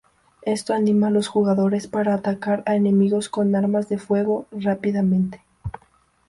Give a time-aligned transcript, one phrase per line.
[0.47, 5.43] Esto anima a los jugadores para atacar a enemigos con armas de fuego rápidamente.